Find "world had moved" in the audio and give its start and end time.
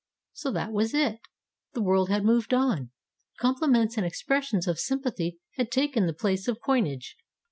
1.83-2.55